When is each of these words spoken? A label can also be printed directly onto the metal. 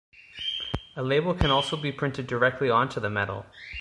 A 0.95 1.03
label 1.03 1.35
can 1.35 1.51
also 1.51 1.77
be 1.77 1.91
printed 1.91 2.25
directly 2.25 2.71
onto 2.71 2.99
the 2.99 3.11
metal. 3.11 3.45